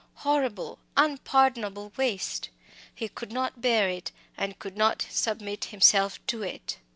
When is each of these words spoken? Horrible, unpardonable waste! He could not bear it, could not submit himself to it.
Horrible, 0.25 0.79
unpardonable 0.97 1.91
waste! 1.95 2.49
He 2.95 3.07
could 3.07 3.31
not 3.31 3.61
bear 3.61 3.87
it, 3.87 4.11
could 4.57 4.75
not 4.75 5.05
submit 5.11 5.65
himself 5.65 6.19
to 6.25 6.41
it. 6.41 6.79